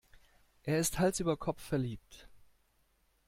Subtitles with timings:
[0.63, 2.27] Er ist Hals über Kopf verliebt.